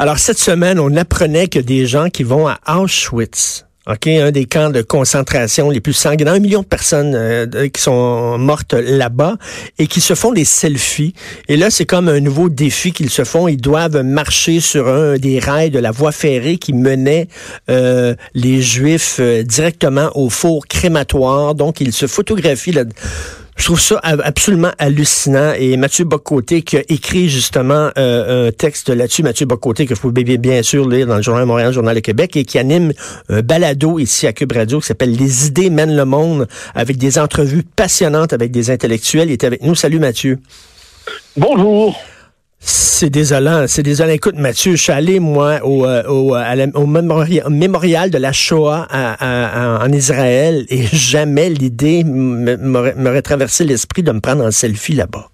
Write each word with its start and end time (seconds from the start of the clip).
Alors, 0.00 0.18
cette 0.18 0.38
semaine, 0.38 0.78
on 0.80 0.96
apprenait 0.96 1.48
que 1.48 1.58
des 1.58 1.84
gens 1.84 2.08
qui 2.08 2.22
vont 2.22 2.48
à 2.48 2.58
Auschwitz, 2.78 3.66
OK, 3.86 4.06
un 4.06 4.30
des 4.30 4.46
camps 4.46 4.70
de 4.70 4.80
concentration 4.80 5.68
les 5.68 5.82
plus 5.82 5.92
sanguinaires, 5.92 6.32
un 6.32 6.38
million 6.38 6.62
de 6.62 6.66
personnes 6.66 7.12
euh, 7.14 7.68
qui 7.68 7.82
sont 7.82 8.38
mortes 8.38 8.72
là-bas 8.72 9.36
et 9.78 9.86
qui 9.86 10.00
se 10.00 10.14
font 10.14 10.32
des 10.32 10.46
selfies. 10.46 11.12
Et 11.48 11.58
là, 11.58 11.70
c'est 11.70 11.84
comme 11.84 12.08
un 12.08 12.20
nouveau 12.20 12.48
défi 12.48 12.92
qu'ils 12.92 13.10
se 13.10 13.24
font. 13.24 13.46
Ils 13.46 13.60
doivent 13.60 14.00
marcher 14.00 14.60
sur 14.60 14.88
un 14.88 15.18
des 15.18 15.38
rails 15.38 15.68
de 15.68 15.78
la 15.78 15.90
voie 15.90 16.12
ferrée 16.12 16.56
qui 16.56 16.72
menait 16.72 17.28
euh, 17.68 18.14
les 18.32 18.62
Juifs 18.62 19.18
euh, 19.20 19.42
directement 19.42 20.10
au 20.14 20.30
four 20.30 20.66
crématoire. 20.66 21.54
Donc, 21.54 21.82
ils 21.82 21.92
se 21.92 22.06
photographient 22.06 22.72
là 22.72 22.84
je 23.56 23.64
trouve 23.64 23.80
ça 23.80 24.00
absolument 24.02 24.70
hallucinant. 24.78 25.52
Et 25.58 25.76
Mathieu 25.76 26.04
Bocoté 26.04 26.62
qui 26.62 26.78
a 26.78 26.82
écrit 26.88 27.28
justement 27.28 27.90
euh, 27.98 28.48
un 28.48 28.52
texte 28.52 28.88
là-dessus, 28.88 29.22
Mathieu 29.22 29.46
Bocoté 29.46 29.86
que 29.86 29.94
vous 29.94 30.12
pouvez 30.12 30.38
bien 30.38 30.62
sûr 30.62 30.88
lire 30.88 31.06
dans 31.06 31.16
le 31.16 31.22
Journal 31.22 31.46
Montréal, 31.46 31.72
Journal 31.72 31.94
de 31.94 32.00
Québec, 32.00 32.36
et 32.36 32.44
qui 32.44 32.58
anime 32.58 32.92
un 33.28 33.42
balado 33.42 33.98
ici 33.98 34.26
à 34.26 34.32
Cube 34.32 34.52
Radio 34.52 34.80
qui 34.80 34.86
s'appelle 34.86 35.14
Les 35.14 35.46
idées 35.46 35.70
mènent 35.70 35.96
le 35.96 36.04
monde, 36.04 36.48
avec 36.74 36.96
des 36.96 37.18
entrevues 37.18 37.62
passionnantes 37.62 38.32
avec 38.32 38.50
des 38.50 38.70
intellectuels. 38.70 39.28
Il 39.28 39.32
est 39.32 39.44
avec 39.44 39.62
nous. 39.62 39.74
Salut 39.74 39.98
Mathieu. 39.98 40.38
Bonjour. 41.36 41.98
C'est 42.62 43.08
désolant, 43.08 43.64
c'est 43.66 43.82
désolant. 43.82 44.12
Écoute, 44.12 44.36
Mathieu, 44.36 44.72
je 44.72 44.82
suis 44.82 44.92
allé, 44.92 45.18
moi, 45.18 45.60
au, 45.64 45.86
euh, 45.86 46.02
au, 46.06 46.36
au 46.74 46.86
mémorial, 46.86 48.10
de 48.10 48.18
la 48.18 48.32
Shoah 48.32 48.86
en 48.90 49.92
Israël 49.92 50.66
et 50.68 50.82
jamais 50.82 51.48
l'idée 51.48 52.04
m'aurait 52.04 53.22
traversé 53.22 53.64
l'esprit 53.64 54.02
de 54.02 54.12
me 54.12 54.20
prendre 54.20 54.44
en 54.44 54.50
selfie 54.50 54.94
là-bas. 54.94 55.28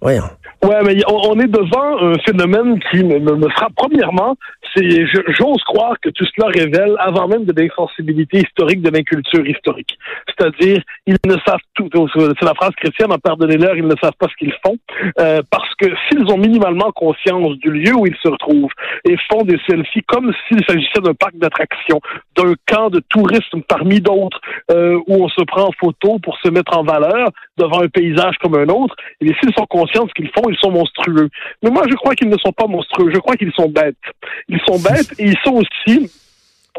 Voyons. 0.00 0.28
Ouais, 0.62 0.82
mais 0.84 1.00
on, 1.08 1.38
est 1.40 1.48
devant 1.48 1.98
un 2.00 2.18
phénomène 2.24 2.78
qui 2.90 3.02
me, 3.02 3.48
frappe 3.50 3.72
premièrement, 3.76 4.36
j'ose 4.76 5.62
croire 5.64 5.98
que 6.00 6.10
tout 6.10 6.26
cela 6.36 6.48
révèle 6.48 6.94
avant 6.98 7.28
même 7.28 7.44
de 7.44 7.52
l'insensibilité 7.60 8.38
historique 8.38 8.82
de 8.82 8.90
l'inculture 8.90 9.46
historique. 9.46 9.98
C'est-à-dire, 10.28 10.82
ils 11.06 11.16
ne 11.26 11.36
savent 11.46 11.60
tout, 11.74 11.88
c'est 11.92 12.44
la 12.44 12.54
phrase 12.54 12.74
chrétienne, 12.76 13.12
en 13.12 13.18
pardonnez-leur, 13.18 13.76
ils 13.76 13.86
ne 13.86 13.94
savent 14.02 14.16
pas 14.18 14.28
ce 14.28 14.36
qu'ils 14.36 14.54
font, 14.64 14.76
euh, 15.20 15.40
parce 15.50 15.74
que 15.76 15.86
s'ils 16.08 16.26
ont 16.32 16.38
minimalement 16.38 16.92
conscience 16.92 17.56
du 17.58 17.70
lieu 17.70 17.94
où 17.94 18.06
ils 18.06 18.16
se 18.22 18.28
retrouvent 18.28 18.72
et 19.04 19.16
font 19.30 19.42
des 19.42 19.58
selfies 19.68 20.02
comme 20.06 20.32
s'il 20.46 20.64
s'agissait 20.66 21.00
d'un 21.02 21.14
parc 21.14 21.36
d'attractions, 21.36 22.00
d'un 22.36 22.54
camp 22.66 22.90
de 22.90 23.00
tourisme 23.08 23.62
parmi 23.68 24.00
d'autres, 24.00 24.40
euh, 24.70 24.98
où 25.06 25.24
on 25.24 25.28
se 25.28 25.42
prend 25.42 25.68
en 25.68 25.72
photo 25.72 26.18
pour 26.18 26.38
se 26.38 26.48
mettre 26.50 26.76
en 26.76 26.82
valeur 26.82 27.30
devant 27.56 27.82
un 27.82 27.88
paysage 27.88 28.36
comme 28.38 28.54
un 28.54 28.68
autre, 28.68 28.94
et 29.20 29.32
s'ils 29.40 29.54
sont 29.56 29.66
conscients 29.66 30.04
de 30.04 30.08
ce 30.08 30.14
qu'ils 30.14 30.30
font, 30.30 30.48
ils 30.48 30.58
sont 30.58 30.70
monstrueux. 30.70 31.28
Mais 31.62 31.70
moi, 31.70 31.82
je 31.88 31.94
crois 31.94 32.14
qu'ils 32.14 32.28
ne 32.28 32.36
sont 32.38 32.52
pas 32.52 32.66
monstrueux. 32.66 33.10
Je 33.12 33.18
crois 33.18 33.36
qu'ils 33.36 33.52
sont 33.52 33.68
bêtes. 33.68 33.96
Sont 34.66 34.78
bêtes 34.78 35.12
et 35.18 35.24
ils 35.24 35.38
sont 35.44 35.54
aussi 35.54 36.10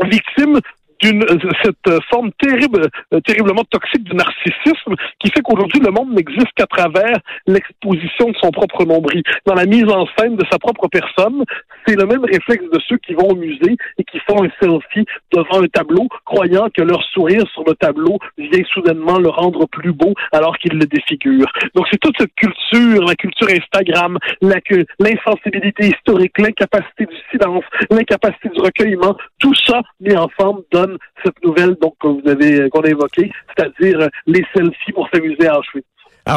victimes 0.05 0.59
d'une 1.01 1.23
euh, 1.23 1.37
cette 1.63 1.87
euh, 1.87 1.99
forme 2.09 2.31
terrible, 2.39 2.89
euh, 3.13 3.19
terriblement 3.21 3.63
toxique 3.63 4.03
du 4.03 4.15
narcissisme 4.15 4.95
qui 5.19 5.31
fait 5.31 5.41
qu'aujourd'hui 5.41 5.79
le 5.79 5.91
monde 5.91 6.13
n'existe 6.13 6.51
qu'à 6.55 6.67
travers 6.67 7.17
l'exposition 7.47 8.29
de 8.29 8.35
son 8.41 8.51
propre 8.51 8.85
nombril. 8.85 9.23
Dans 9.45 9.53
la 9.53 9.65
mise 9.65 9.87
en 9.89 10.05
scène 10.17 10.35
de 10.35 10.45
sa 10.51 10.59
propre 10.59 10.87
personne, 10.87 11.43
c'est 11.85 11.95
le 11.95 12.05
même 12.05 12.23
réflexe 12.23 12.63
de 12.71 12.79
ceux 12.87 12.97
qui 12.97 13.13
vont 13.13 13.29
au 13.29 13.35
musée 13.35 13.75
et 13.97 14.03
qui 14.03 14.19
font 14.19 14.43
un 14.43 14.49
selfie 14.59 15.05
devant 15.31 15.63
un 15.63 15.67
tableau, 15.67 16.07
croyant 16.25 16.67
que 16.75 16.81
leur 16.81 17.03
sourire 17.03 17.43
sur 17.53 17.63
le 17.65 17.73
tableau 17.75 18.17
vient 18.37 18.63
soudainement 18.73 19.19
le 19.19 19.29
rendre 19.29 19.67
plus 19.67 19.93
beau 19.93 20.13
alors 20.31 20.57
qu'il 20.57 20.73
le 20.73 20.85
défigure. 20.85 21.47
Donc 21.75 21.87
c'est 21.91 21.99
toute 21.99 22.15
cette 22.17 22.33
culture, 22.35 23.03
la 23.03 23.15
culture 23.15 23.47
Instagram, 23.49 24.17
l'insensibilité 24.41 25.87
historique, 25.87 26.37
l'incapacité 26.37 27.05
du 27.05 27.15
silence, 27.31 27.63
l'incapacité 27.89 28.49
du 28.49 28.61
recueillement, 28.61 29.15
tout 29.39 29.55
ça 29.55 29.81
mis 29.99 30.15
ensemble 30.15 30.63
donne 30.71 30.97
cette 31.23 31.43
nouvelle 31.43 31.75
donc 31.81 31.95
que 31.99 32.07
vous 32.07 32.21
avez 32.25 32.69
qu'on 32.69 32.81
a 32.81 32.89
évoquée, 32.89 33.31
c'est-à-dire 33.55 34.09
les 34.27 34.45
selfies 34.55 34.91
pour 34.93 35.07
s'amuser 35.13 35.47
à 35.47 35.59
Auschwitz. 35.59 35.85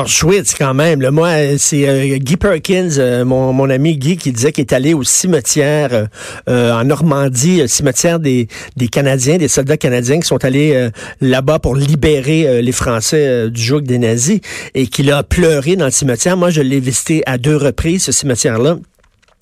Auschwitz, 0.01 0.55
quand 0.57 0.75
même. 0.75 1.07
moi, 1.11 1.59
c'est 1.59 1.89
euh, 1.89 2.17
Guy 2.17 2.37
Perkins, 2.37 2.89
euh, 2.99 3.25
mon, 3.25 3.69
ami 3.69 3.97
Guy, 3.97 4.17
qui 4.17 4.33
disait 4.33 4.53
qu'il 4.53 4.63
est 4.63 4.73
allé 4.73 4.95
au 4.95 5.03
cimetière 5.03 6.09
en 6.47 6.85
Normandie, 6.85 7.61
le 7.61 7.67
cimetière 7.67 8.19
des, 8.19 8.49
des 8.77 8.89
Canadiens, 8.89 9.37
des 9.37 9.49
soldats 9.49 9.77
canadiens 9.77 10.21
qui 10.21 10.27
sont 10.27 10.45
allés 10.45 10.89
là-bas 11.21 11.59
pour 11.59 11.77
libérer 11.77 12.63
les 12.63 12.73
Français 12.73 13.51
du 13.51 13.63
joug 13.63 13.81
des 13.81 13.99
nazis 13.99 14.41
et 14.75 14.87
qu'il 14.87 15.11
a 15.11 15.23
pleuré 15.23 15.77
dans 15.77 15.87
le 15.87 15.91
cimetière. 15.91 16.37
Moi, 16.37 16.51
je 16.51 16.63
l'ai 16.63 16.81
visité 16.81 17.23
à 17.27 17.39
deux 17.39 17.57
reprises, 17.57 18.05
ce 18.05 18.13
cimetière-là. 18.13 18.79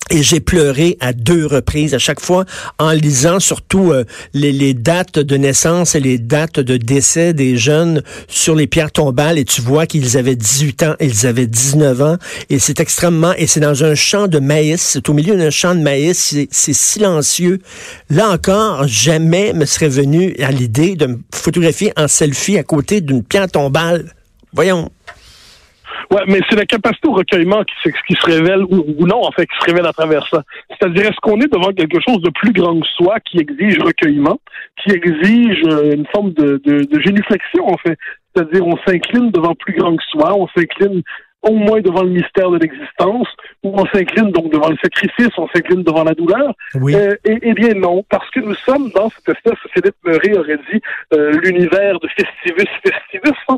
Et 0.09 0.23
j'ai 0.23 0.41
pleuré 0.41 0.97
à 0.99 1.13
deux 1.13 1.45
reprises, 1.45 1.93
à 1.93 1.99
chaque 1.99 2.19
fois, 2.19 2.43
en 2.79 2.91
lisant 2.91 3.39
surtout 3.39 3.93
euh, 3.93 4.03
les, 4.33 4.73
dates 4.73 5.19
de 5.19 5.37
naissance 5.37 5.95
et 5.95 6.01
les 6.01 6.17
dates 6.17 6.59
de 6.59 6.75
décès 6.75 7.33
des 7.33 7.55
jeunes 7.55 8.03
sur 8.27 8.55
les 8.55 8.67
pierres 8.67 8.91
tombales. 8.91 9.37
Et 9.37 9.45
tu 9.45 9.61
vois 9.61 9.85
qu'ils 9.85 10.17
avaient 10.17 10.35
18 10.35 10.83
ans, 10.83 10.95
ils 10.99 11.27
avaient 11.27 11.47
19 11.47 12.01
ans. 12.01 12.17
Et 12.49 12.59
c'est 12.59 12.81
extrêmement... 12.81 13.33
Et 13.37 13.47
c'est 13.47 13.61
dans 13.61 13.85
un 13.85 13.95
champ 13.95 14.27
de 14.27 14.39
maïs. 14.39 14.81
C'est 14.81 15.07
au 15.07 15.13
milieu 15.13 15.37
d'un 15.37 15.49
champ 15.49 15.75
de 15.75 15.81
maïs. 15.81 16.35
C'est 16.51 16.73
silencieux. 16.73 17.59
Là 18.09 18.29
encore, 18.29 18.87
jamais 18.87 19.53
me 19.53 19.65
serait 19.65 19.87
venu 19.87 20.35
à 20.43 20.51
l'idée 20.51 20.95
de 20.95 21.05
me 21.05 21.19
photographier 21.33 21.93
en 21.95 22.09
selfie 22.09 22.57
à 22.57 22.63
côté 22.63 22.99
d'une 22.99 23.23
pierre 23.23 23.49
tombale. 23.49 24.13
Voyons. 24.53 24.91
Ouais, 26.09 26.21
mais 26.27 26.39
c'est 26.49 26.55
la 26.55 26.65
capacité 26.65 27.07
au 27.07 27.13
recueillement 27.13 27.63
qui, 27.63 27.91
qui 28.07 28.15
se 28.15 28.25
révèle, 28.25 28.63
ou, 28.63 29.05
non, 29.05 29.21
en 29.23 29.31
fait, 29.31 29.45
qui 29.45 29.57
se 29.59 29.65
révèle 29.65 29.85
à 29.85 29.93
travers 29.93 30.27
ça. 30.27 30.43
C'est-à-dire, 30.69 31.07
est-ce 31.07 31.19
qu'on 31.21 31.39
est 31.39 31.51
devant 31.51 31.71
quelque 31.71 31.99
chose 32.07 32.21
de 32.21 32.29
plus 32.29 32.53
grand 32.53 32.79
que 32.79 32.87
soi 32.97 33.19
qui 33.19 33.39
exige 33.39 33.79
recueillement, 33.79 34.39
qui 34.83 34.91
exige 34.91 35.61
euh, 35.65 35.93
une 35.93 36.07
forme 36.07 36.33
de, 36.33 36.61
de, 36.65 36.83
de 36.83 36.99
génuflexion, 36.99 37.67
en 37.67 37.77
fait? 37.77 37.97
C'est-à-dire, 38.33 38.65
on 38.65 38.77
s'incline 38.87 39.31
devant 39.31 39.55
plus 39.55 39.73
grand 39.73 39.95
que 39.95 40.03
soi, 40.11 40.33
on 40.35 40.47
s'incline 40.55 41.03
au 41.43 41.53
moins 41.53 41.81
devant 41.81 42.03
le 42.03 42.09
mystère 42.09 42.51
de 42.51 42.57
l'existence, 42.57 43.27
où 43.63 43.73
on 43.73 43.85
s'incline 43.87 44.31
donc 44.31 44.51
devant 44.51 44.69
le 44.69 44.77
sacrifice, 44.81 45.31
on 45.37 45.47
s'incline 45.47 45.83
devant 45.83 46.03
la 46.03 46.13
douleur? 46.13 46.53
Oui. 46.75 46.95
Euh, 46.95 47.15
et, 47.25 47.37
eh 47.41 47.53
bien 47.53 47.73
non, 47.73 48.03
parce 48.09 48.29
que 48.29 48.39
nous 48.39 48.53
sommes 48.55 48.89
dans 48.91 49.09
cette 49.09 49.35
espèce, 49.35 49.59
Philippe 49.73 49.95
Murray 50.05 50.37
aurait 50.37 50.59
dit, 50.71 50.81
euh, 51.13 51.31
l'univers 51.43 51.99
de 51.99 52.07
Festivus 52.09 52.69
Festivus, 52.83 53.37
hein, 53.49 53.57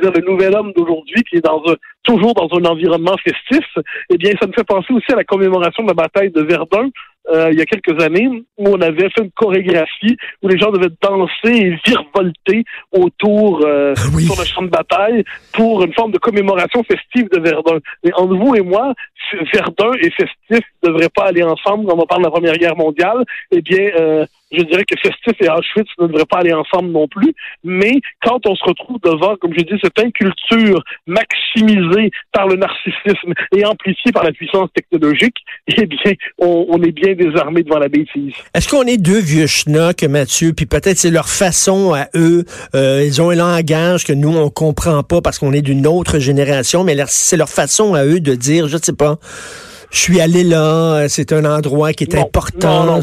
c'est-à-dire 0.00 0.22
le 0.22 0.30
nouvel 0.30 0.54
homme 0.54 0.72
d'aujourd'hui 0.76 1.22
qui 1.28 1.36
est 1.36 1.44
dans 1.44 1.62
un, 1.66 1.74
toujours 2.02 2.34
dans 2.34 2.48
un 2.58 2.64
environnement 2.64 3.16
festif. 3.22 3.66
Eh 4.10 4.16
bien, 4.16 4.32
ça 4.40 4.46
me 4.46 4.52
fait 4.52 4.64
penser 4.64 4.92
aussi 4.92 5.12
à 5.12 5.16
la 5.16 5.24
commémoration 5.24 5.82
de 5.82 5.88
la 5.88 5.94
bataille 5.94 6.30
de 6.30 6.42
Verdun, 6.42 6.90
euh, 7.28 7.50
il 7.52 7.58
y 7.58 7.62
a 7.62 7.66
quelques 7.66 8.02
années 8.02 8.28
où 8.56 8.68
on 8.68 8.80
avait 8.80 9.08
fait 9.10 9.22
une 9.22 9.30
chorégraphie 9.32 10.16
où 10.42 10.48
les 10.48 10.58
gens 10.58 10.70
devaient 10.70 10.92
danser 11.02 11.30
et 11.44 11.78
virevolter 11.86 12.64
autour 12.92 13.60
euh, 13.64 13.94
ah 13.96 14.18
sur 14.18 14.38
le 14.38 14.44
champ 14.44 14.62
de 14.62 14.68
bataille 14.68 15.22
pour 15.52 15.84
une 15.84 15.92
forme 15.92 16.12
de 16.12 16.18
commémoration 16.18 16.82
festive 16.82 17.28
de 17.30 17.38
Verdun. 17.38 17.78
Mais 18.02 18.12
entre 18.14 18.34
vous 18.34 18.54
et 18.56 18.62
moi, 18.62 18.94
Verdun 19.52 19.92
et 20.00 20.10
festif 20.10 20.64
ne 20.82 20.88
devraient 20.88 21.10
pas 21.14 21.26
aller 21.26 21.42
ensemble 21.42 21.86
quand 21.86 21.98
on 21.98 22.06
parle 22.06 22.22
de 22.22 22.26
la 22.26 22.32
Première 22.32 22.56
Guerre 22.56 22.76
mondiale. 22.76 23.24
Eh 23.52 23.60
bien, 23.60 23.90
euh, 23.98 24.24
je 24.52 24.62
dirais 24.62 24.84
que 24.84 24.96
Festif 25.00 25.34
et 25.40 25.48
Auschwitz 25.48 25.88
ne 25.98 26.06
devraient 26.06 26.24
pas 26.24 26.38
aller 26.38 26.52
ensemble 26.52 26.90
non 26.90 27.06
plus. 27.08 27.34
Mais 27.64 28.00
quand 28.22 28.46
on 28.46 28.54
se 28.54 28.64
retrouve 28.64 28.98
devant, 29.02 29.36
comme 29.36 29.52
je 29.56 29.64
dis, 29.64 29.78
cette 29.82 29.98
inculture 29.98 30.82
maximisée 31.06 32.10
par 32.32 32.48
le 32.48 32.56
narcissisme 32.56 33.32
et 33.56 33.64
amplifiée 33.64 34.12
par 34.12 34.24
la 34.24 34.32
puissance 34.32 34.68
technologique, 34.74 35.36
eh 35.68 35.86
bien, 35.86 36.12
on, 36.38 36.80
est 36.82 36.92
bien 36.92 37.14
désarmé 37.14 37.62
devant 37.62 37.78
la 37.78 37.88
bêtise. 37.88 38.32
Est-ce 38.54 38.68
qu'on 38.68 38.84
est 38.84 38.96
deux 38.96 39.20
vieux 39.20 39.46
schnocks, 39.46 40.02
Mathieu, 40.04 40.52
puis 40.52 40.66
peut-être 40.66 40.98
c'est 40.98 41.10
leur 41.10 41.28
façon 41.28 41.94
à 41.94 42.06
eux, 42.14 42.44
euh, 42.74 43.04
ils 43.04 43.20
ont 43.22 43.30
un 43.30 43.36
langage 43.36 44.04
que 44.04 44.12
nous, 44.12 44.36
on 44.36 44.50
comprend 44.50 45.02
pas 45.02 45.20
parce 45.20 45.38
qu'on 45.38 45.52
est 45.52 45.62
d'une 45.62 45.86
autre 45.86 46.18
génération, 46.18 46.84
mais 46.84 46.96
c'est 47.06 47.36
leur 47.36 47.48
façon 47.48 47.94
à 47.94 48.04
eux 48.04 48.20
de 48.20 48.34
dire, 48.34 48.68
je 48.68 48.78
sais 48.78 48.92
pas, 48.92 49.18
je 49.90 49.98
suis 49.98 50.20
allé 50.20 50.44
là, 50.44 51.08
c'est 51.08 51.32
un 51.32 51.44
endroit 51.44 51.92
qui 51.92 52.04
est 52.04 52.16
important. 52.16 52.84
Non, 52.84 53.00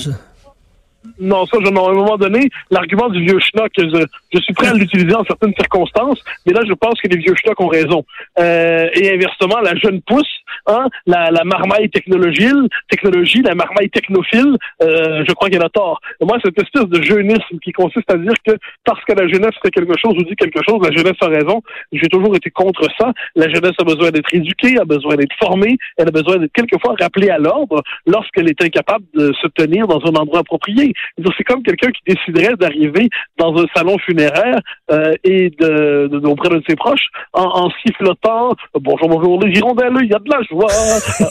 ça, 1.45 1.57
je, 1.61 1.67
à 1.67 1.69
un 1.69 1.93
moment 1.93 2.17
donné, 2.17 2.49
l'argument 2.71 3.09
du 3.09 3.21
vieux 3.23 3.39
schnock, 3.39 3.71
je, 3.77 4.05
je 4.33 4.39
suis 4.39 4.53
prêt 4.53 4.67
à 4.67 4.73
l'utiliser 4.73 5.15
en 5.15 5.23
certaines 5.23 5.53
circonstances, 5.53 6.21
mais 6.45 6.53
là, 6.53 6.61
je 6.67 6.73
pense 6.73 6.99
que 7.01 7.07
les 7.07 7.17
vieux 7.17 7.35
schnocks 7.35 7.59
ont 7.59 7.67
raison. 7.67 8.03
Euh, 8.39 8.89
et 8.93 9.13
inversement, 9.13 9.59
la 9.61 9.75
jeune 9.75 10.01
pousse, 10.01 10.27
hein, 10.67 10.87
la, 11.05 11.31
la 11.31 11.43
marmaille 11.43 11.89
technologie, 11.89 12.51
technologie, 12.89 13.41
la 13.41 13.55
marmaille 13.55 13.89
technophile, 13.89 14.57
euh, 14.81 15.23
je 15.27 15.33
crois 15.33 15.49
qu'elle 15.49 15.63
a 15.63 15.69
tort. 15.69 15.99
moi, 16.21 16.37
cette 16.43 16.59
espèce 16.61 16.85
de 16.85 17.01
jeunisme 17.01 17.59
qui 17.63 17.71
consiste 17.71 18.11
à 18.11 18.17
dire 18.17 18.33
que 18.45 18.53
parce 18.83 19.03
que 19.05 19.13
la 19.13 19.27
jeunesse 19.27 19.55
fait 19.61 19.71
quelque 19.71 19.93
chose 19.97 20.13
ou 20.17 20.23
dit 20.23 20.35
quelque 20.35 20.61
chose, 20.67 20.79
la 20.81 20.95
jeunesse 20.95 21.17
a 21.21 21.27
raison, 21.27 21.61
j'ai 21.91 22.07
toujours 22.07 22.35
été 22.35 22.49
contre 22.49 22.87
ça. 22.99 23.13
La 23.35 23.49
jeunesse 23.49 23.75
a 23.79 23.83
besoin 23.83 24.11
d'être 24.11 24.33
éduquée, 24.33 24.79
a 24.79 24.85
besoin 24.85 25.15
d'être 25.15 25.35
formée, 25.39 25.77
elle 25.97 26.07
a 26.07 26.11
besoin 26.11 26.37
d'être 26.37 26.53
quelquefois 26.53 26.95
rappelée 26.99 27.29
à 27.29 27.37
l'ordre 27.37 27.81
lorsqu'elle 28.05 28.49
est 28.49 28.61
incapable 28.61 29.05
de 29.13 29.33
se 29.41 29.47
tenir 29.47 29.87
dans 29.87 29.99
un 30.05 30.15
endroit 30.15 30.39
approprié. 30.39 30.93
C'est 31.37 31.43
comme 31.43 31.63
quelqu'un 31.63 31.91
qui 31.91 32.15
déciderait 32.15 32.55
d'arriver 32.55 33.09
dans 33.37 33.55
un 33.57 33.65
salon 33.75 33.97
funéraire 33.99 34.59
euh, 34.91 35.13
et 35.23 35.49
de, 35.59 36.07
de, 36.07 36.27
auprès 36.27 36.49
de 36.49 36.61
ses 36.67 36.75
proches 36.75 37.07
en, 37.33 37.43
en 37.43 37.69
sifflotant 37.85 38.55
bonjour 38.79 39.09
bonjour 39.09 39.43
les 39.43 39.57
hirondelles, 39.57 39.93
il 40.03 40.09
y 40.09 40.13
a 40.13 40.19
de 40.19 40.29
la 40.29 40.41
joie. 40.43 40.67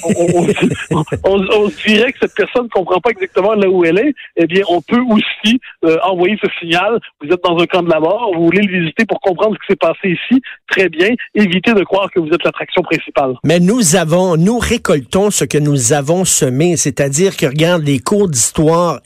on, 0.95 1.05
on, 1.25 1.65
on, 1.65 1.69
dirait 1.87 2.13
que 2.13 2.19
cette 2.21 2.35
personne 2.35 2.65
ne 2.65 2.69
comprend 2.69 3.01
pas 3.01 3.11
exactement 3.11 3.55
là 3.55 3.69
où 3.69 3.85
elle 3.85 3.99
est. 3.99 4.15
Eh 4.37 4.47
bien, 4.47 4.63
on 4.69 4.81
peut 4.81 5.01
aussi 5.11 5.61
euh, 5.85 5.97
envoyer 6.05 6.37
ce 6.43 6.49
signal. 6.61 6.99
Vous 7.23 7.29
êtes 7.33 7.43
dans 7.45 7.59
un 7.59 7.67
camp 7.67 7.83
de 7.83 7.91
la 7.91 8.01
mort, 8.01 8.33
vous 8.35 8.45
voulez 8.47 8.62
le 8.62 8.81
visiter 8.81 9.05
pour 9.05 9.21
comprendre 9.21 9.57
ce 9.57 9.67
qui 9.67 9.73
s'est 9.73 9.77
passé 9.77 10.17
ici. 10.31 10.43
Très 10.69 10.89
bien. 10.89 11.11
Évitez 11.35 11.75
de 11.75 11.85
croire 11.85 12.11
que 12.11 12.21
vous 12.21 12.29
êtes 12.29 12.43
l'attraction 12.45 12.83
principale. 12.83 13.35
Mais 13.45 13.61
nous 13.61 13.97
avons, 13.97 14.37
nous 14.37 14.59
récoltons 14.59 15.31
ce 15.31 15.45
que 15.45 15.59
nous 15.59 15.93
avons 15.93 16.25
semé, 16.25 16.77
c'est-à-dire 16.77 17.37
que 17.37 17.47
regarde 17.47 17.83
les 17.83 17.99
cours 17.99 18.29
d'histoire 18.29 19.01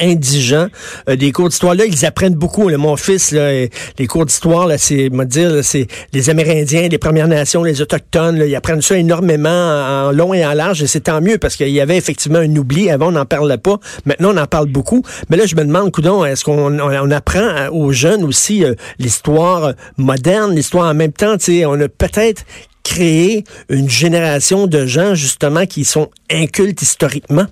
euh, 0.53 1.17
des 1.17 1.33
cours 1.33 1.49
d'histoire 1.49 1.75
là, 1.75 1.85
ils 1.85 2.05
apprennent 2.07 2.35
beaucoup. 2.35 2.69
Mon 2.71 2.97
fils, 2.97 3.33
là, 3.33 3.51
les 3.99 4.07
cours 4.07 4.27
d'histoire 4.27 4.67
là, 4.67 4.79
c'est, 4.79 5.11
me 5.11 5.25
dire, 5.25 5.63
c'est 5.63 5.87
les 6.13 6.31
Amérindiens, 6.31 6.89
les 6.89 6.99
Premières 6.99 7.29
Nations, 7.29 7.63
les 7.63 7.81
autochtones, 7.81 8.39
là, 8.39 8.47
ils 8.47 8.57
apprennent 8.57 8.83
ça 8.83 8.97
énormément 8.97 9.49
en 9.49 10.13
long 10.13 10.35
et 10.35 10.45
en 10.45 10.53
large, 10.53 10.83
et 10.83 10.87
c'est 10.87 11.01
tant 11.01 11.21
mieux 11.21 11.39
parce 11.39 11.57
qu'il 11.57 11.69
y 11.69 11.81
avait 11.81 11.97
effectivement 11.97 12.39
un 12.39 12.57
oubli. 12.57 12.91
Avant, 12.91 13.09
on 13.09 13.13
n'en 13.13 13.27
parlait 13.27 13.59
pas. 13.59 13.79
Maintenant, 14.05 14.33
on 14.35 14.37
en 14.37 14.47
parle 14.47 14.69
beaucoup. 14.69 15.03
Mais 15.29 15.37
là, 15.37 15.47
je 15.47 15.57
me 15.57 15.65
demande, 15.65 15.91
coudon, 15.93 16.25
est-ce 16.25 16.45
qu'on 16.45 16.79
on, 16.79 17.11
apprend 17.11 17.69
aux 17.73 17.93
jeunes 17.93 18.25
aussi 18.25 18.65
euh, 18.65 18.75
l'histoire 18.99 19.73
moderne, 19.97 20.55
l'histoire 20.55 20.89
en 20.89 20.95
même 20.95 21.13
temps, 21.13 21.37
on 21.67 21.81
a 21.81 21.89
peut-être 21.89 22.45
créé 22.83 23.45
une 23.69 23.89
génération 23.89 24.67
de 24.67 24.87
gens 24.87 25.15
justement 25.15 25.67
qui 25.67 25.85
sont 25.85 26.11
incultes 26.31 26.83
historiquement. 26.83 27.47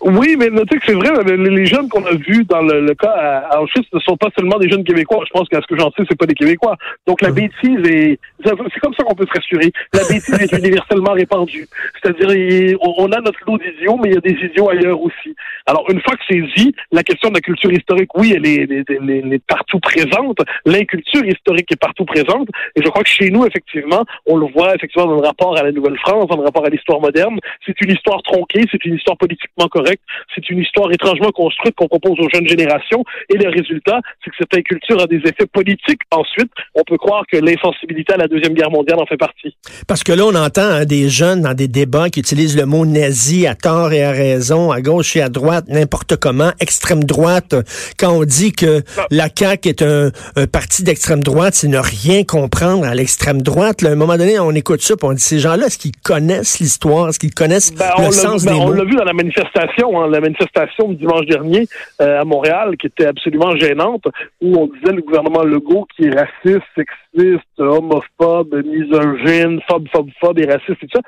Oui, 0.00 0.36
mais 0.38 0.48
notez 0.50 0.78
que 0.78 0.86
c'est 0.86 0.94
vrai, 0.94 1.10
les 1.24 1.66
jeunes 1.66 1.88
qu'on 1.88 2.04
a 2.04 2.12
vus 2.12 2.44
dans 2.44 2.62
le, 2.62 2.94
cas 2.94 3.10
à 3.50 3.60
Auschwitz 3.60 3.86
ne 3.92 3.98
sont 4.00 4.16
pas 4.16 4.28
seulement 4.36 4.58
des 4.58 4.68
jeunes 4.68 4.84
Québécois. 4.84 5.24
Je 5.26 5.32
pense 5.32 5.48
qu'à 5.48 5.60
ce 5.60 5.66
que 5.66 5.78
j'en 5.78 5.90
sais, 5.90 6.04
c'est 6.08 6.18
pas 6.18 6.26
des 6.26 6.34
Québécois. 6.34 6.76
Donc 7.06 7.20
la 7.20 7.30
bêtise 7.30 7.80
est, 7.84 8.18
c'est 8.44 8.80
comme 8.80 8.94
ça 8.94 9.04
qu'on 9.04 9.14
peut 9.14 9.26
se 9.26 9.38
rassurer. 9.38 9.72
La 9.92 10.00
bêtise 10.00 10.40
est 10.40 10.58
universellement 10.58 11.12
répandue. 11.12 11.66
C'est-à-dire, 12.02 12.78
on 12.80 13.10
a 13.12 13.20
notre 13.20 13.40
lot 13.46 13.58
d'idiots, 13.58 13.96
mais 13.96 14.10
il 14.10 14.14
y 14.14 14.16
a 14.16 14.20
des 14.20 14.46
idiots 14.46 14.70
ailleurs 14.70 15.00
aussi. 15.00 15.34
Alors 15.66 15.84
une 15.90 16.00
fois 16.00 16.14
que 16.14 16.22
c'est 16.28 16.40
dit, 16.56 16.74
la 16.92 17.02
question 17.02 17.30
de 17.30 17.34
la 17.34 17.40
culture 17.40 17.72
historique, 17.72 18.10
oui, 18.16 18.34
elle 18.34 18.46
est, 18.46 19.42
partout 19.46 19.80
présente. 19.80 20.38
L'inculture 20.64 21.24
historique 21.24 21.70
est 21.72 21.80
partout 21.80 22.04
présente. 22.04 22.48
Et 22.76 22.82
je 22.82 22.88
crois 22.88 23.02
que 23.02 23.10
chez 23.10 23.30
nous, 23.30 23.46
effectivement, 23.46 24.04
on 24.26 24.36
le 24.36 24.46
voit 24.46 24.74
effectivement 24.74 25.08
dans 25.08 25.20
le 25.20 25.26
rapport 25.26 25.56
à 25.56 25.62
la 25.62 25.72
Nouvelle-France, 25.72 26.26
dans 26.28 26.36
le 26.36 26.44
rapport 26.44 26.64
à 26.64 26.70
l'histoire 26.70 27.00
moderne. 27.00 27.38
C'est 27.66 27.80
une 27.80 27.90
histoire 27.90 28.22
tronquée, 28.22 28.64
c'est 28.70 28.84
une 28.84 28.94
histoire 28.94 29.16
politiquement 29.16 29.68
correcte 29.68 30.02
c'est 30.34 30.48
une 30.50 30.58
histoire 30.60 30.90
étrangement 30.92 31.30
construite 31.30 31.74
qu'on 31.74 31.88
propose 31.88 32.18
aux 32.20 32.28
jeunes 32.32 32.48
générations. 32.48 33.04
Et 33.28 33.36
le 33.36 33.48
résultat, 33.48 34.00
c'est 34.22 34.30
que 34.30 34.36
cette 34.38 34.54
inculture 34.54 35.00
a 35.00 35.06
des 35.06 35.18
effets 35.18 35.46
politiques. 35.52 36.02
Ensuite, 36.10 36.50
on 36.74 36.82
peut 36.82 36.98
croire 36.98 37.24
que 37.30 37.38
l'insensibilité 37.38 38.14
à 38.14 38.18
la 38.18 38.27
Deuxième 38.28 38.54
Guerre 38.54 38.70
mondiale 38.70 38.98
en 39.00 39.06
fait 39.06 39.16
partie. 39.16 39.56
Parce 39.86 40.04
que 40.04 40.12
là, 40.12 40.24
on 40.26 40.34
entend 40.34 40.62
hein, 40.62 40.84
des 40.84 41.08
jeunes 41.08 41.42
dans 41.42 41.54
des 41.54 41.68
débats 41.68 42.10
qui 42.10 42.20
utilisent 42.20 42.56
le 42.56 42.66
mot 42.66 42.86
nazi 42.86 43.46
à 43.46 43.54
tort 43.54 43.92
et 43.92 44.04
à 44.04 44.10
raison, 44.10 44.70
à 44.70 44.80
gauche 44.80 45.16
et 45.16 45.22
à 45.22 45.28
droite, 45.28 45.64
n'importe 45.68 46.16
comment, 46.16 46.50
extrême 46.60 47.04
droite. 47.04 47.54
Quand 47.98 48.12
on 48.12 48.24
dit 48.24 48.52
que 48.52 48.82
la 49.10 49.28
CAQ 49.34 49.68
est 49.68 49.82
un, 49.82 50.10
parti 50.52 50.84
d'extrême 50.84 51.22
droite, 51.22 51.54
c'est 51.54 51.68
ne 51.68 51.78
rien 51.78 52.24
comprendre 52.24 52.84
à 52.84 52.94
l'extrême 52.94 53.42
droite. 53.42 53.84
à 53.84 53.90
un 53.90 53.94
moment 53.94 54.16
donné, 54.16 54.38
on 54.38 54.52
écoute 54.52 54.82
ça, 54.82 54.94
et 54.94 55.04
on 55.04 55.12
dit 55.12 55.22
ces 55.22 55.38
gens-là, 55.38 55.66
est-ce 55.66 55.78
qu'ils 55.78 55.96
connaissent 55.96 56.58
l'histoire, 56.60 57.08
est-ce 57.08 57.18
qu'ils 57.18 57.34
connaissent 57.34 57.74
ben, 57.74 57.86
le 57.98 58.12
sens 58.12 58.44
ben, 58.44 58.52
des 58.52 58.58
mots? 58.58 58.68
On 58.68 58.72
l'a 58.72 58.84
vu 58.84 58.94
dans 58.94 59.04
la 59.04 59.12
manifestation 59.12 59.88
Hein, 59.96 60.08
la 60.10 60.20
manifestation 60.20 60.88
du 60.88 60.96
dimanche 60.96 61.26
dernier 61.26 61.66
euh, 62.00 62.20
à 62.20 62.24
Montréal, 62.24 62.76
qui 62.76 62.86
était 62.86 63.06
absolument 63.06 63.56
gênante, 63.56 64.04
où 64.40 64.56
on 64.56 64.66
disait 64.66 64.92
le 64.92 65.02
gouvernement 65.02 65.42
Legault 65.42 65.86
qui 65.96 66.06
est 66.06 66.14
raciste, 66.14 66.66
sexiste, 66.74 67.44
homophobe, 67.58 68.02
misogyne, 68.20 69.60
phobe, 69.68 69.88
phobe, 69.92 70.10
phobe 70.20 70.38
et 70.38 70.46
raciste 70.46 70.82
et 70.82 70.86
tout 70.86 70.96
ça. 70.96 71.02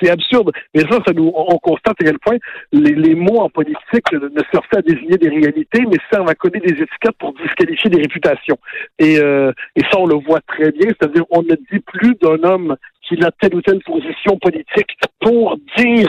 C'est 0.00 0.10
absurde. 0.10 0.52
Mais 0.74 0.82
ça, 0.82 0.98
ça 1.06 1.12
nous, 1.12 1.32
on 1.34 1.58
constate 1.58 1.96
à 2.00 2.04
quel 2.04 2.18
point 2.18 2.36
les, 2.72 3.14
mots 3.14 3.40
en 3.40 3.48
politique 3.48 4.12
ne 4.12 4.42
servent 4.50 4.68
pas 4.70 4.78
à 4.78 4.82
désigner 4.82 5.16
des 5.18 5.28
réalités, 5.28 5.82
mais 5.86 5.96
servent 6.12 6.28
à 6.28 6.34
coller 6.34 6.60
des 6.60 6.72
étiquettes 6.72 7.16
pour 7.18 7.34
disqualifier 7.34 7.90
des 7.90 8.02
réputations. 8.02 8.58
Et, 8.98 9.18
euh, 9.18 9.52
et 9.74 9.82
ça, 9.90 9.98
on 9.98 10.06
le 10.06 10.16
voit 10.16 10.40
très 10.46 10.72
bien. 10.72 10.88
C'est-à-dire, 10.88 11.24
on 11.30 11.42
ne 11.42 11.54
dit 11.70 11.80
plus 11.86 12.14
d'un 12.20 12.42
homme 12.42 12.76
qu'il 13.06 13.24
a 13.24 13.30
telle 13.40 13.54
ou 13.54 13.62
telle 13.62 13.80
position 13.84 14.36
politique 14.38 14.90
pour 15.20 15.56
dire 15.76 16.08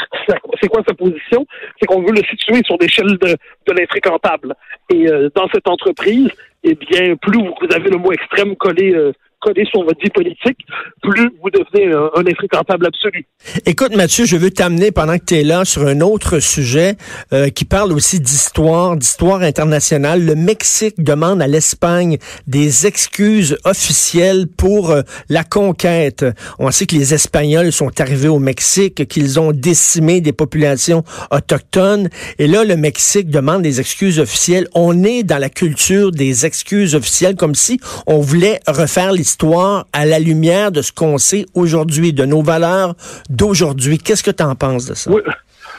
c'est 0.59 0.67
quoi 0.67 0.83
sa 0.87 0.93
position, 0.93 1.45
c'est 1.79 1.85
qu'on 1.85 2.01
veut 2.01 2.11
le 2.11 2.23
situer 2.29 2.61
sur 2.65 2.77
l'échelle 2.79 3.17
de, 3.17 3.35
de 3.67 3.73
l'infréquentable. 3.73 4.55
Et 4.89 5.07
euh, 5.07 5.29
dans 5.35 5.47
cette 5.53 5.67
entreprise, 5.67 6.29
eh 6.63 6.75
bien, 6.75 7.15
plus 7.15 7.39
vous 7.39 7.75
avez 7.75 7.89
le 7.89 7.97
mot 7.97 8.11
extrême 8.11 8.55
collé 8.55 8.93
euh, 8.93 9.11
collé 9.39 9.65
sur 9.65 9.83
votre 9.83 9.99
vie 10.01 10.09
politique, 10.09 10.57
plus 11.01 11.29
vous 11.41 11.49
devenez 11.49 11.93
un, 11.93 12.09
un 12.15 12.27
infréquentable 12.27 12.87
absolu. 12.87 13.25
Écoute, 13.65 13.95
Mathieu, 13.95 14.25
je 14.25 14.35
veux 14.35 14.51
t'amener 14.51 14.91
pendant 14.91 15.17
que 15.17 15.25
tu 15.25 15.35
es 15.35 15.43
là 15.43 15.65
sur 15.65 15.85
un 15.85 16.01
autre 16.01 16.39
sujet 16.39 16.95
euh, 17.33 17.49
qui 17.49 17.65
parle 17.65 17.91
aussi 17.93 18.19
d'histoire, 18.19 18.97
d'histoire 18.97 19.41
internationale. 19.41 20.25
Le 20.25 20.35
Mexique 20.35 21.03
demande 21.03 21.41
à 21.41 21.47
l'Espagne 21.47 22.17
des 22.47 22.87
excuses 22.87 23.57
officielles 23.63 24.47
pour 24.47 24.91
euh, 24.91 25.01
la 25.29 25.43
conquête. 25.43 26.25
On 26.59 26.71
sait 26.71 26.85
que 26.85 26.95
les 26.95 27.13
Espagnols 27.13 27.71
sont 27.71 28.01
arrivés 28.01 28.27
au 28.27 28.39
Mexique, 28.39 29.07
qu'ils 29.07 29.39
ont 29.39 29.51
décimé 29.51 30.21
des 30.21 30.33
populations 30.33 31.03
autochtones. 31.31 32.09
Et 32.39 32.47
là, 32.47 32.63
le 32.63 32.75
Mexique 32.75 33.29
demande 33.29 33.61
des 33.61 33.79
excuses 33.79 34.19
officielles. 34.19 34.67
On 34.73 35.03
est 35.03 35.23
dans 35.23 35.37
la 35.37 35.49
culture 35.49 36.11
des 36.11 36.45
excuses 36.45 36.95
officielles, 36.95 37.35
comme 37.35 37.55
si 37.55 37.79
on 38.07 38.19
voulait 38.19 38.59
refaire 38.67 39.11
l'histoire 39.27 39.37
histoire 39.37 39.85
à 39.91 40.05
la 40.05 40.19
lumière 40.19 40.71
de 40.71 40.81
ce 40.81 40.93
qu'on 40.93 41.17
sait 41.17 41.45
aujourd'hui, 41.53 42.13
de 42.13 42.23
nos 42.25 42.41
valeurs 42.41 42.95
d'aujourd'hui. 43.29 43.97
Qu'est-ce 43.97 44.23
que 44.23 44.31
tu 44.31 44.41
en 44.41 44.55
penses 44.55 44.87
de 44.87 44.93
ça? 44.93 45.11
Oui. 45.11 45.21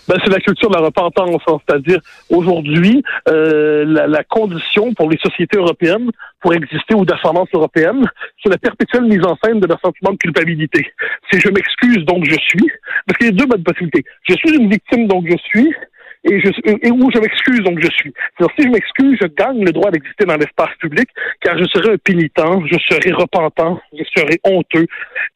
Ben, 0.07 0.17
c'est 0.23 0.31
la 0.31 0.41
culture 0.41 0.71
de 0.71 0.75
la 0.75 0.83
repentance, 0.83 1.43
hein. 1.49 1.57
c'est-à-dire 1.67 2.01
aujourd'hui, 2.31 3.03
euh, 3.29 3.85
la, 3.87 4.25
condition 4.25 4.95
pour 4.95 5.11
les 5.11 5.19
sociétés 5.19 5.59
européennes 5.59 6.11
pour 6.41 6.55
exister 6.55 6.95
ou 6.95 7.05
d'ascendance 7.05 7.49
européenne, 7.53 8.07
c'est 8.43 8.51
la 8.51 8.59
perpétuelle 8.59 9.05
mise 9.05 9.25
en 9.25 9.37
scène 9.43 9.61
de 9.61 9.67
leur 9.67 9.81
sentiment 9.81 10.13
de 10.13 10.17
culpabilité. 10.17 10.87
C'est 11.31 11.41
je 11.41 11.51
m'excuse 11.51 12.05
donc 12.07 12.25
je 12.25 12.37
suis, 12.49 12.71
parce 13.07 13.19
qu'il 13.19 13.27
y 13.29 13.31
a 13.31 13.33
deux 13.33 13.47
bonnes 13.47 13.65
possibilités. 13.65 14.05
Je 14.29 14.35
suis 14.35 14.57
une 14.57 14.71
victime 14.71 15.09
donc 15.09 15.25
je 15.29 15.37
suis, 15.45 15.75
et, 16.25 16.41
je, 16.41 16.51
et 16.83 16.91
où 16.91 17.11
je 17.13 17.19
m'excuse, 17.19 17.61
donc 17.61 17.79
je 17.81 17.91
suis. 17.91 18.13
Alors, 18.39 18.51
si 18.59 18.65
je 18.65 18.71
m'excuse, 18.71 19.19
je 19.21 19.27
gagne 19.27 19.65
le 19.65 19.73
droit 19.73 19.91
d'exister 19.91 20.25
dans 20.25 20.37
l'espace 20.37 20.75
public, 20.81 21.09
car 21.41 21.57
je 21.59 21.65
serai 21.65 21.93
un 21.93 21.99
pénitent, 21.99 22.41
je 22.71 22.79
serai 22.89 23.13
repentant, 23.13 23.81
je 23.93 24.05
serai 24.17 24.39
honteux. 24.45 24.87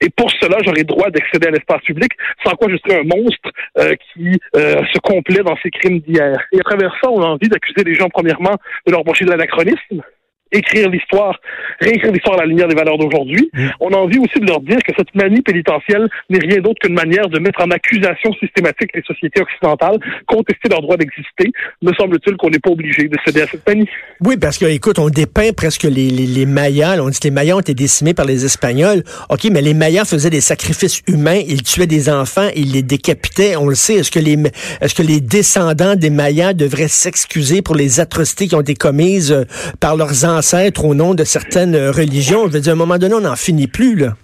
Et 0.00 0.10
pour 0.10 0.30
cela, 0.40 0.58
j'aurai 0.64 0.84
droit 0.84 1.10
d'accéder 1.10 1.48
à 1.48 1.50
l'espace 1.50 1.82
public, 1.82 2.12
sans 2.44 2.54
quoi 2.54 2.68
je 2.70 2.76
serai 2.76 3.00
un 3.00 3.04
monstre 3.04 3.50
euh, 3.78 3.94
qui 4.12 4.40
euh, 4.56 4.82
se 4.92 4.98
complaît 5.00 5.42
dans 5.42 5.56
ses 5.62 5.70
crimes 5.70 6.00
d'hier. 6.00 6.38
Et 6.52 6.60
à 6.60 6.62
travers 6.62 6.94
ça, 7.02 7.10
on 7.10 7.22
a 7.22 7.26
envie 7.26 7.48
d'accuser 7.48 7.84
les 7.84 7.94
gens, 7.94 8.08
premièrement, 8.08 8.56
de 8.86 8.92
leur 8.92 9.04
brancher 9.04 9.24
de 9.24 9.30
l'anachronisme, 9.30 10.02
écrire 10.52 10.88
l'histoire, 10.90 11.40
réécrire 11.80 12.12
l'histoire 12.12 12.38
à 12.38 12.42
la 12.42 12.46
lumière 12.46 12.68
des 12.68 12.74
valeurs 12.74 12.98
d'aujourd'hui. 12.98 13.50
Mm. 13.52 13.68
On 13.80 13.90
a 13.90 13.96
envie 13.96 14.18
aussi 14.18 14.38
de 14.38 14.46
leur 14.46 14.60
dire 14.60 14.78
que 14.86 14.92
cette 14.96 15.14
manie 15.14 15.42
pénitentielle 15.42 16.08
n'est 16.30 16.38
rien 16.38 16.60
d'autre 16.60 16.78
qu'une 16.82 16.94
manière 16.94 17.28
de 17.28 17.38
mettre 17.38 17.62
en 17.62 17.70
accusation 17.70 18.32
systématique 18.34 18.90
les 18.94 19.02
sociétés 19.02 19.40
occidentales, 19.40 19.98
contester 20.26 20.68
leur 20.70 20.82
droit 20.82 20.96
d'exister. 20.96 21.50
Me 21.80 21.92
semble-t-il 21.94 22.36
qu'on 22.36 22.50
n'est 22.50 22.58
pas 22.58 22.70
obligé 22.70 23.08
de 23.08 23.16
céder 23.24 23.42
à 23.42 23.46
cette 23.46 23.66
manie. 23.66 23.88
Oui, 24.20 24.36
parce 24.36 24.58
que, 24.58 24.66
écoute, 24.66 24.98
on 24.98 25.08
dépeint 25.08 25.52
presque 25.56 25.84
les, 25.84 26.10
les, 26.10 26.26
les 26.26 26.46
Mayas. 26.46 27.00
on 27.00 27.08
dit 27.08 27.18
que 27.18 27.24
les 27.24 27.30
Mayas 27.30 27.56
ont 27.56 27.60
été 27.60 27.74
décimés 27.74 28.14
par 28.14 28.26
les 28.26 28.44
Espagnols. 28.44 29.02
OK, 29.30 29.44
mais 29.50 29.62
les 29.62 29.74
Mayas 29.74 30.04
faisaient 30.04 30.30
des 30.30 30.40
sacrifices 30.40 31.02
humains. 31.08 31.40
Ils 31.48 31.62
tuaient 31.62 31.86
des 31.86 32.10
enfants, 32.10 32.48
ils 32.54 32.72
les 32.72 32.82
décapitaient. 32.82 33.56
On 33.56 33.66
le 33.66 33.74
sait. 33.74 33.94
Est-ce 33.94 34.10
que 34.10 34.18
les, 34.18 34.36
est-ce 34.80 34.94
que 34.94 35.02
les 35.02 35.20
descendants 35.20 35.96
des 35.96 36.10
Mayas 36.10 36.52
devraient 36.52 36.88
s'excuser 36.88 37.62
pour 37.62 37.74
les 37.74 38.00
atrocités 38.00 38.48
qui 38.48 38.54
ont 38.54 38.60
été 38.60 38.74
commises 38.74 39.32
euh, 39.32 39.44
par 39.80 39.96
leurs 39.96 40.24
ancêtres 40.24 40.41
ancêtres 40.42 40.84
au 40.84 40.94
nom 40.96 41.14
de 41.14 41.22
certaines 41.22 41.76
religions. 41.76 42.48
Je 42.48 42.54
veux 42.54 42.60
dire, 42.60 42.72
à 42.72 42.74
un 42.74 42.78
moment 42.78 42.98
donné, 42.98 43.14
on 43.14 43.20
n'en 43.20 43.36
finit 43.36 43.68
plus, 43.68 43.94
là. 43.94 44.14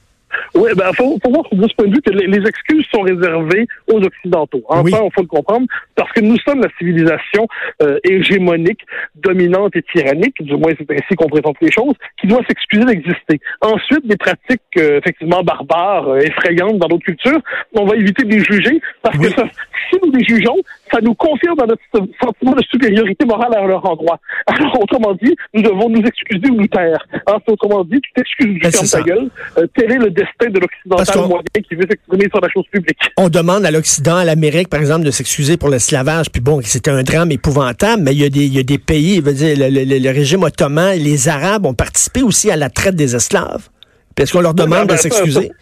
Oui, 0.54 0.70
ben 0.76 0.92
faut, 0.92 1.18
faut 1.24 1.30
voir 1.30 1.44
de 1.52 1.68
ce 1.68 1.74
point 1.74 1.86
de 1.86 1.94
vue 1.94 2.02
que 2.02 2.10
les, 2.10 2.48
excuses 2.48 2.84
sont 2.92 3.02
réservées 3.02 3.66
aux 3.92 4.00
Occidentaux. 4.00 4.62
Enfin, 4.68 4.82
il 5.04 5.12
faut 5.14 5.22
le 5.22 5.26
comprendre, 5.26 5.66
parce 5.94 6.10
que 6.12 6.20
nous 6.20 6.36
sommes 6.46 6.60
la 6.60 6.68
civilisation 6.78 7.46
euh, 7.82 7.98
hégémonique, 8.04 8.80
dominante 9.14 9.76
et 9.76 9.82
tyrannique, 9.82 10.42
du 10.42 10.56
moins 10.56 10.72
c'est 10.78 10.90
ainsi 10.90 11.14
qu'on 11.16 11.28
présente 11.28 11.56
les 11.60 11.70
choses, 11.70 11.94
qui 12.20 12.26
doit 12.26 12.42
s'excuser 12.48 12.84
d'exister. 12.84 13.40
Ensuite, 13.60 14.06
des 14.06 14.16
pratiques 14.16 14.60
euh, 14.76 14.98
effectivement 14.98 15.42
barbares, 15.42 16.08
euh, 16.08 16.18
effrayantes 16.18 16.78
dans 16.78 16.88
d'autres 16.88 17.04
cultures, 17.04 17.40
on 17.74 17.86
va 17.86 17.96
éviter 17.96 18.24
de 18.24 18.30
les 18.30 18.44
juger, 18.44 18.80
parce 19.02 19.16
que 19.16 19.30
ça, 19.30 19.44
si 19.90 19.98
nous 20.02 20.12
les 20.12 20.24
jugeons, 20.24 20.58
ça 20.92 21.00
nous 21.00 21.14
confirme 21.14 21.56
dans 21.56 21.66
notre 21.66 21.82
sentiment 21.92 22.52
de 22.52 22.62
supériorité 22.70 23.24
morale 23.24 23.54
à 23.56 23.66
leur 23.66 23.84
endroit. 23.88 24.18
Alors, 24.46 24.82
autrement 24.82 25.14
dit, 25.22 25.34
nous 25.54 25.62
devons 25.62 25.88
nous 25.88 26.02
excuser 26.02 26.50
ou 26.50 26.56
nous 26.56 26.66
taire. 26.66 26.98
Alors, 27.26 27.40
autrement 27.46 27.84
dit, 27.84 28.00
tu 28.00 28.12
t'excuses 28.14 28.54
du 28.54 28.60
ben, 28.60 28.70
ferme 28.70 28.86
ta 28.86 29.02
gueule. 29.02 29.30
Euh, 29.58 29.66
tel 29.74 29.92
est 29.92 29.98
le 29.98 30.10
destin 30.10 30.50
de 30.50 30.60
l'Occidental 30.60 31.28
moyen 31.28 31.42
qui 31.54 31.74
veut 31.74 31.86
s'exprimer 31.88 32.26
sur 32.30 32.40
la 32.40 32.48
chose 32.48 32.64
publique. 32.70 32.98
On 33.16 33.28
demande 33.28 33.64
à 33.64 33.70
l'Occident, 33.70 34.16
à 34.16 34.24
l'Amérique, 34.24 34.68
par 34.68 34.80
exemple, 34.80 35.04
de 35.04 35.10
s'excuser 35.10 35.56
pour 35.56 35.68
l'esclavage. 35.68 36.30
Puis 36.30 36.40
bon, 36.40 36.60
c'était 36.62 36.90
un 36.90 37.02
drame 37.02 37.32
épouvantable, 37.32 38.02
mais 38.02 38.12
il 38.12 38.20
y 38.20 38.24
a 38.24 38.30
des, 38.30 38.46
il 38.46 38.54
y 38.54 38.58
a 38.58 38.62
des 38.62 38.78
pays, 38.78 39.20
dire, 39.22 39.56
le, 39.58 39.98
le, 39.98 40.10
régime 40.10 40.42
ottoman, 40.42 40.98
les 40.98 41.28
Arabes 41.28 41.66
ont 41.66 41.74
participé 41.74 42.22
aussi 42.22 42.50
à 42.50 42.56
la 42.56 42.70
traite 42.70 42.96
des 42.96 43.14
esclaves. 43.14 43.68
Puis 44.14 44.24
est-ce 44.24 44.32
qu'on 44.32 44.40
leur 44.40 44.54
demande 44.54 44.88
ben, 44.88 44.94
de 44.94 45.00
s'excuser? 45.00 45.52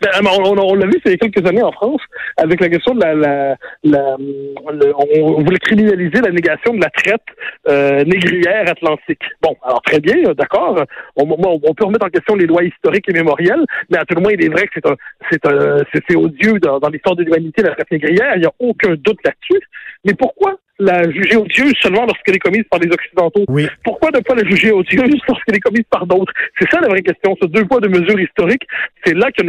Ben, 0.00 0.10
on, 0.26 0.74
l'a 0.74 0.86
vu 0.86 1.00
il 1.04 1.10
y 1.10 1.14
a 1.14 1.16
quelques 1.16 1.46
années 1.46 1.62
en 1.62 1.72
France 1.72 2.00
avec 2.36 2.60
la 2.60 2.68
question 2.68 2.94
de 2.94 3.00
la, 3.00 3.14
la, 3.14 3.56
la 3.84 4.16
on, 4.18 5.42
voulait 5.42 5.58
criminaliser 5.58 6.20
la 6.20 6.30
négation 6.30 6.74
de 6.74 6.80
la 6.80 6.90
traite 6.90 7.22
euh, 7.68 8.04
négrière 8.04 8.68
atlantique. 8.68 9.22
Bon, 9.42 9.56
alors 9.62 9.82
très 9.82 10.00
bien, 10.00 10.16
d'accord. 10.36 10.84
On, 11.16 11.28
on, 11.28 11.74
peut 11.74 11.84
remettre 11.84 12.06
en 12.06 12.10
question 12.10 12.34
les 12.34 12.46
lois 12.46 12.64
historiques 12.64 13.08
et 13.08 13.12
mémorielles, 13.12 13.64
mais 13.90 13.98
à 13.98 14.04
tout 14.04 14.14
le 14.14 14.22
moins, 14.22 14.32
il 14.32 14.44
est 14.44 14.48
vrai 14.48 14.66
que 14.66 14.72
c'est 14.74 14.86
un, 14.86 14.96
c'est 15.30 15.46
un, 15.46 15.82
c'est 15.92 16.16
odieux 16.16 16.58
dans, 16.58 16.78
dans 16.78 16.88
l'histoire 16.88 17.16
de 17.16 17.22
l'humanité 17.22 17.62
la 17.62 17.70
traite 17.70 17.90
négrière. 17.90 18.32
Il 18.36 18.40
n'y 18.40 18.46
a 18.46 18.52
aucun 18.58 18.94
doute 18.94 19.18
là-dessus. 19.24 19.60
Mais 20.04 20.14
pourquoi 20.14 20.58
la 20.78 21.08
juger 21.10 21.36
odieuse 21.36 21.74
seulement 21.80 22.04
lorsqu'elle 22.04 22.34
est 22.36 22.40
commise 22.40 22.64
par 22.70 22.80
les 22.80 22.90
Occidentaux. 22.90 23.44
Oui. 23.48 23.68
Pourquoi 23.84 24.10
ne 24.10 24.20
pas 24.20 24.34
la 24.34 24.48
juger 24.48 24.72
odieuse 24.72 25.20
lorsqu'elle 25.28 25.56
est 25.56 25.60
commise 25.60 25.84
par 25.90 26.06
d'autres? 26.06 26.32
C'est 26.58 26.68
ça 26.70 26.80
la 26.80 26.88
vraie 26.88 27.02
question. 27.02 27.36
Ce 27.40 27.46
deux 27.46 27.64
poids, 27.64 27.80
de 27.80 27.88
mesures 27.88 28.18
historiques, 28.18 28.66
c'est 29.04 29.14
là 29.14 29.30
que 29.30 29.42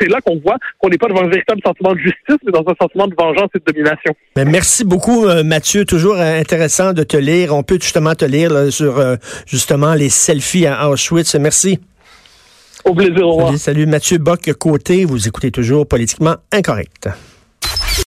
c'est 0.00 0.08
là 0.08 0.20
qu'on 0.20 0.38
voit 0.38 0.56
qu'on 0.78 0.88
n'est 0.88 0.98
pas 0.98 1.08
devant 1.08 1.22
un 1.22 1.28
véritable 1.28 1.60
sentiment 1.64 1.92
de 1.92 1.98
justice, 1.98 2.36
mais 2.44 2.52
dans 2.52 2.64
un 2.66 2.74
sentiment 2.80 3.06
de 3.06 3.14
vengeance 3.16 3.50
et 3.54 3.58
de 3.58 3.64
domination. 3.72 4.14
Mais 4.36 4.44
merci 4.44 4.84
beaucoup, 4.84 5.26
euh, 5.26 5.44
Mathieu. 5.44 5.84
Toujours 5.84 6.16
euh, 6.16 6.40
intéressant 6.40 6.92
de 6.92 7.02
te 7.02 7.16
lire. 7.16 7.54
On 7.54 7.62
peut 7.62 7.78
justement 7.80 8.14
te 8.14 8.24
lire 8.24 8.72
sur 8.72 8.98
euh, 8.98 9.16
justement 9.46 9.94
les 9.94 10.08
selfies 10.08 10.66
à 10.66 10.88
Auschwitz. 10.88 11.34
Merci. 11.36 11.78
Au 12.84 12.94
plaisir, 12.94 13.26
au 13.26 13.32
revoir. 13.32 13.46
Salut, 13.48 13.58
salut 13.58 13.86
Mathieu 13.86 14.18
Bock-Côté. 14.18 15.04
Vous 15.04 15.28
écoutez 15.28 15.52
toujours 15.52 15.86
Politiquement 15.86 16.36
Incorrect. 16.50 17.08